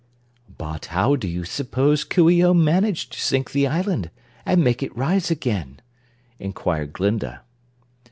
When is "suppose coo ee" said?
1.43-2.43